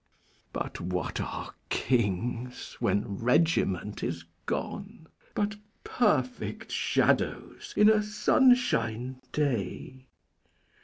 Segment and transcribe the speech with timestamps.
[0.51, 10.07] But what are kings, when regiment is gone, But perfect shadows in a sunshine day?